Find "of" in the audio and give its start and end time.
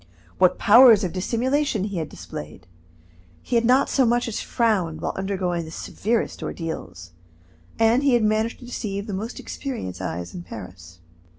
1.03-1.13